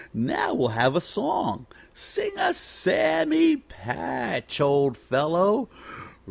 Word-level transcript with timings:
Now 0.15 0.55
we'll 0.55 0.69
have 0.69 0.95
a 0.95 0.99
song. 0.99 1.67
Sing 1.93 2.31
us 2.39 2.57
Sammy 2.57 3.55
Patch, 3.57 4.59
old 4.59 4.97
fellow.' 4.97 5.69